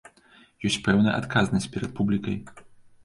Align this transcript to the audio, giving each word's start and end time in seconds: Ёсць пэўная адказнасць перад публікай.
Ёсць 0.69 0.77
пэўная 0.87 1.13
адказнасць 1.19 1.71
перад 1.77 1.91
публікай. 2.01 2.41